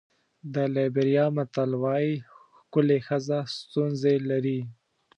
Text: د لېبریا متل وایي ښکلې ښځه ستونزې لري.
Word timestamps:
د 0.53 0.55
لېبریا 0.75 1.25
متل 1.35 1.71
وایي 1.83 2.13
ښکلې 2.55 2.99
ښځه 3.07 3.39
ستونزې 3.57 4.15
لري. 4.29 4.59